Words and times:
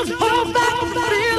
Hold 0.00 0.54
back, 0.54 1.29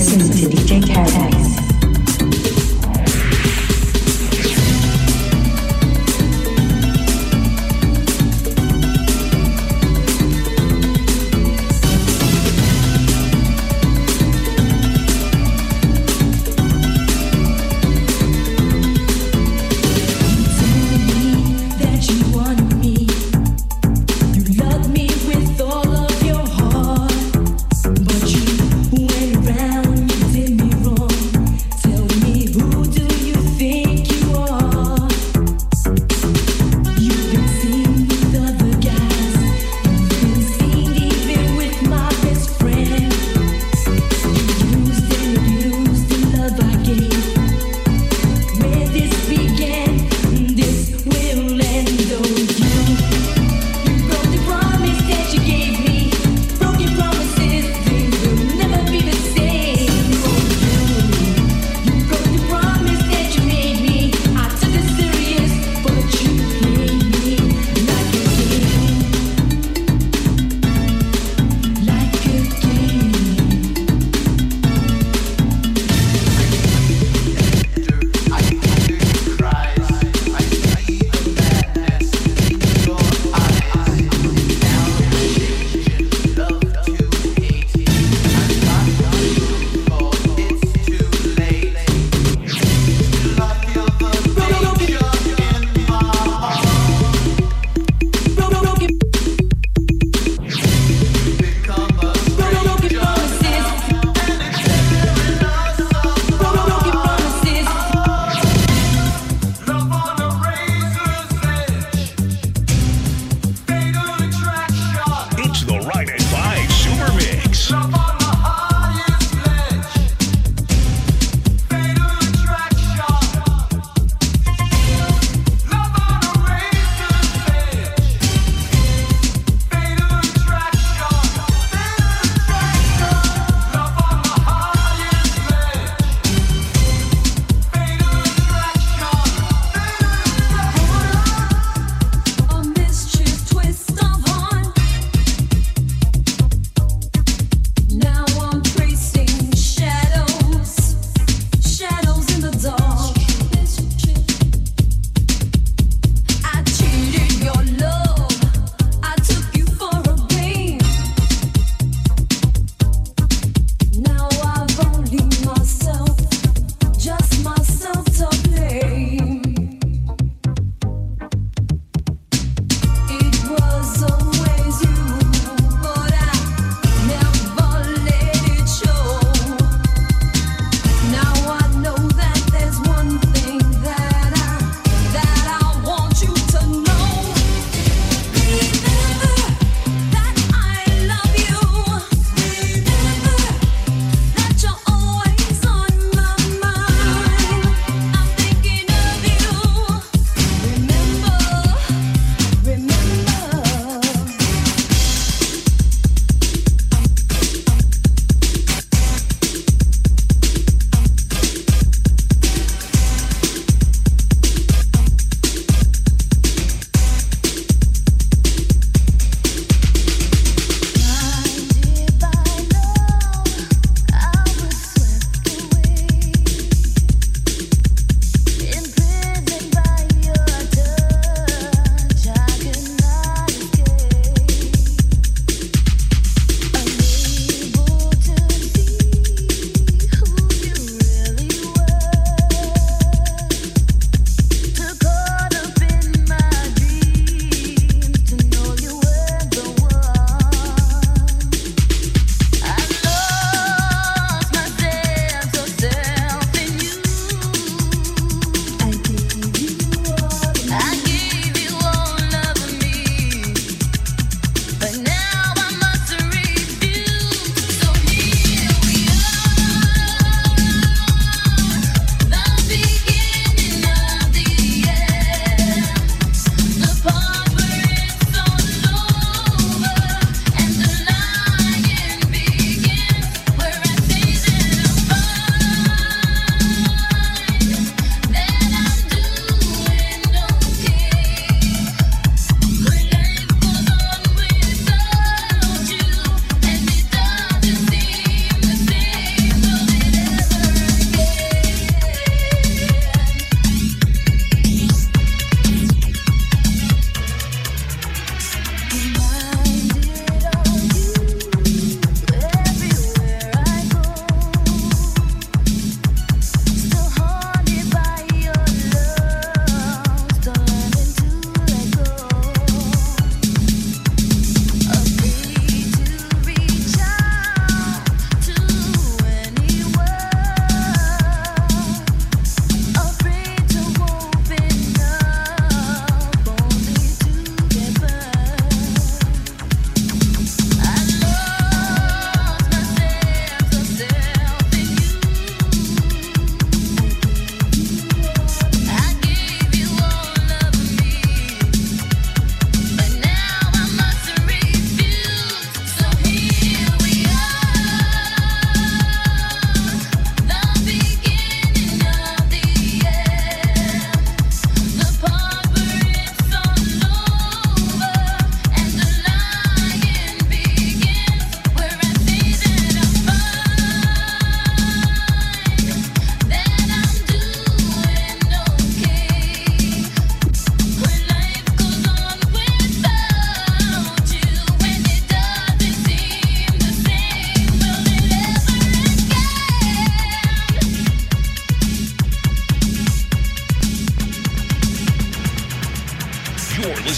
You're 0.00 0.39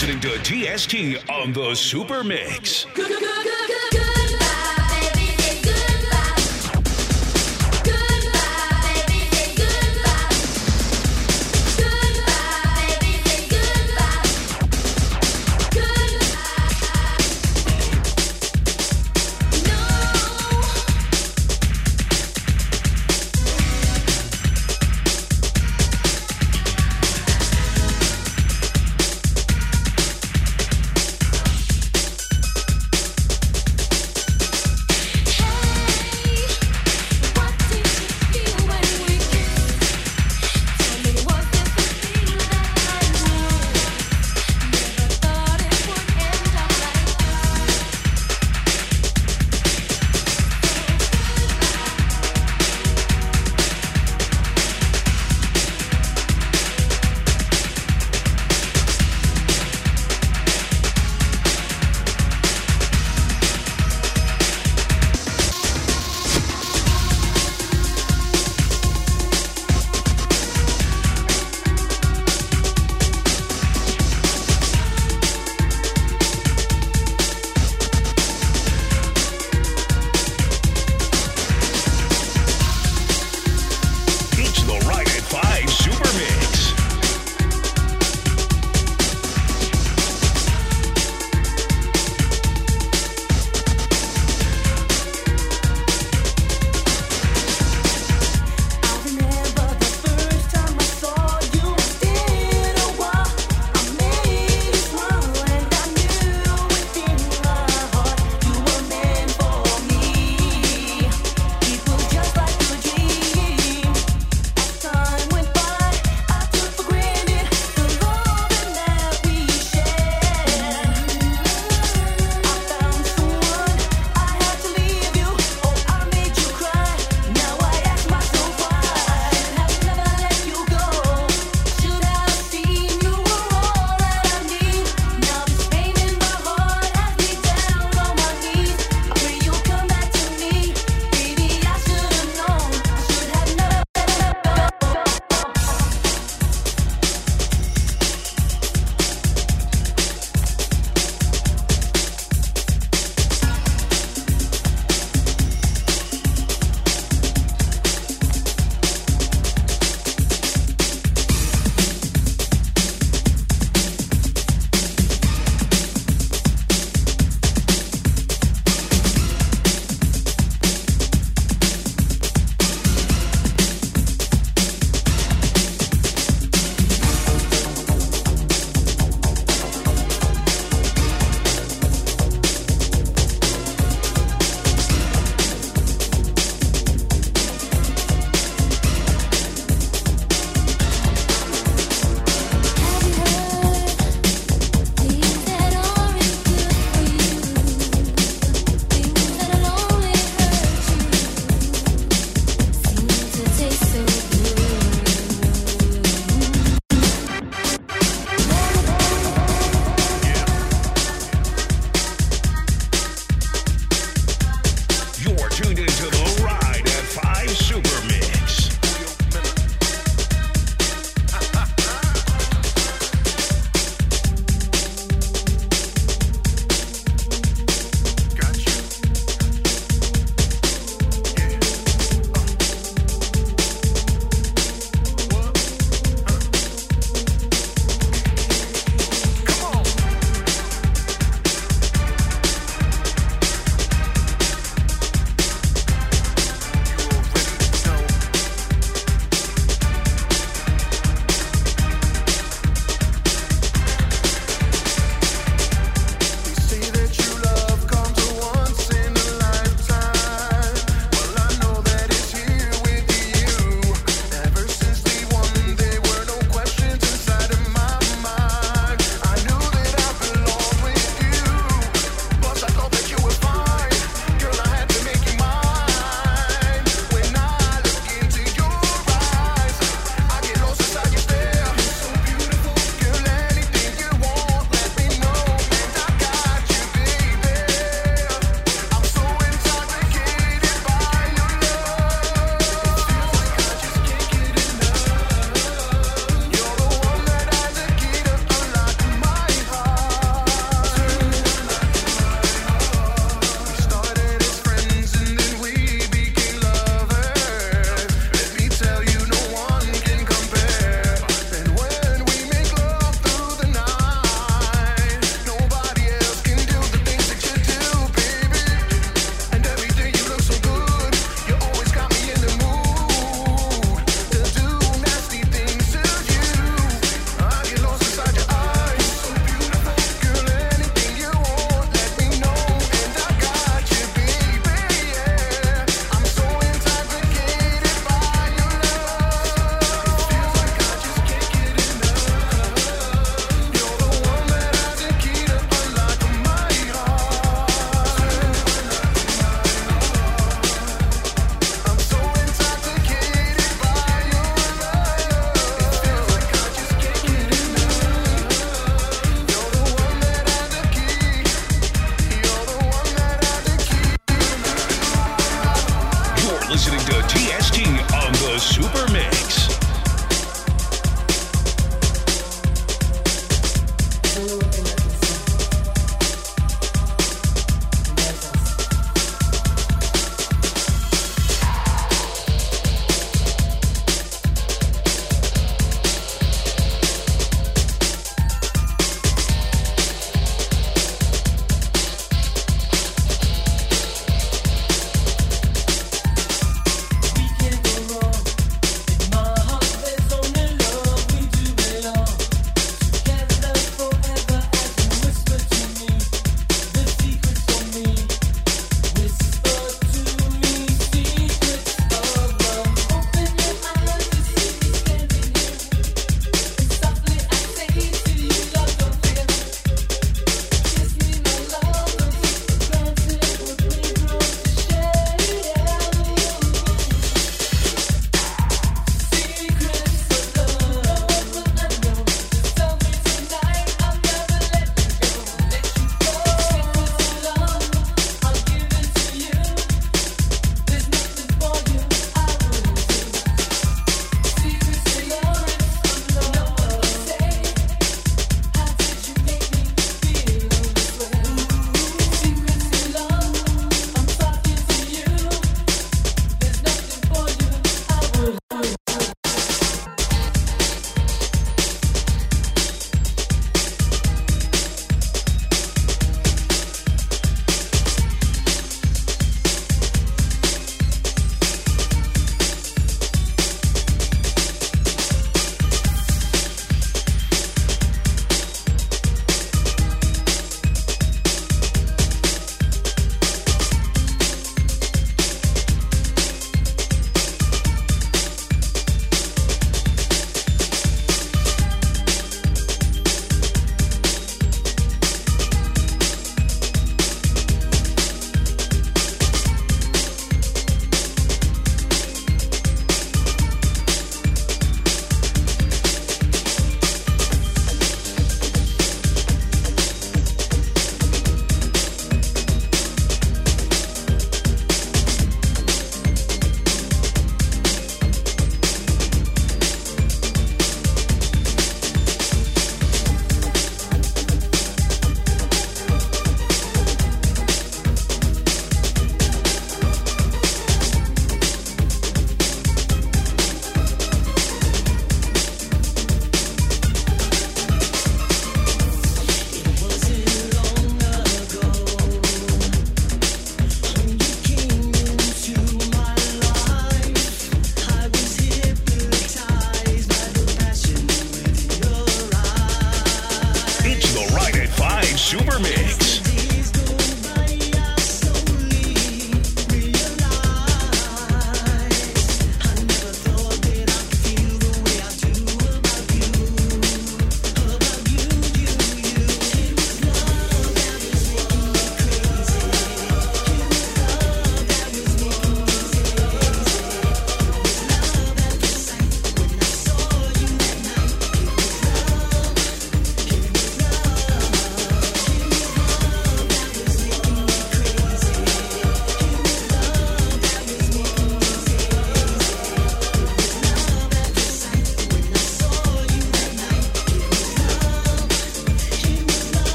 listening 0.00 0.18
to 0.18 0.38
TST 0.42 1.28
on 1.28 1.52
the 1.52 1.74
Super 1.74 2.24
Mix. 2.24 2.86
Good, 2.94 3.08
good, 3.08 3.20
good, 3.20 3.79